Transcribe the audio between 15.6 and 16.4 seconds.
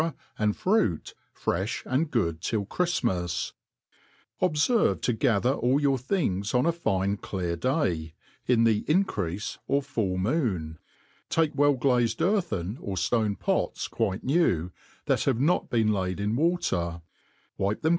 been laid in